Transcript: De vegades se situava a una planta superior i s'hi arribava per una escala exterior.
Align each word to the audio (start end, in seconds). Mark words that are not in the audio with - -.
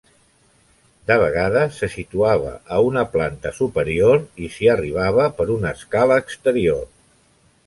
De 1.09 1.17
vegades 1.23 1.75
se 1.81 1.89
situava 1.95 2.55
a 2.77 2.81
una 2.87 3.03
planta 3.17 3.53
superior 3.61 4.25
i 4.47 4.53
s'hi 4.57 4.71
arribava 4.77 5.29
per 5.39 5.49
una 5.61 5.77
escala 5.79 6.19
exterior. 6.27 6.83